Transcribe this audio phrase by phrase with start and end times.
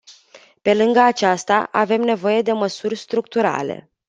[0.61, 3.89] Pe lângă aceasta, avem nevoie de măsuri structurale.